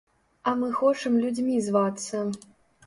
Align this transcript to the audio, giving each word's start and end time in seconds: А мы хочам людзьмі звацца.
А 0.51 0.53
мы 0.61 0.69
хочам 0.79 1.21
людзьмі 1.27 1.61
звацца. 1.71 2.27